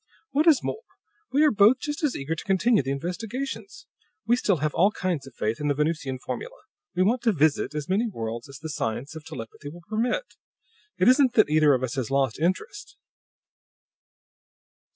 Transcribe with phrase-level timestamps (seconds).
[0.31, 0.81] "What is more,
[1.31, 3.85] we are both just as eager to continue the investigations.
[4.25, 6.57] We still have all kinds of faith in the Venusian formula;
[6.95, 10.37] we want to 'visit' as many more worlds as the science of telepathy will permit.
[10.97, 12.97] It isn't that either of us has lost interest."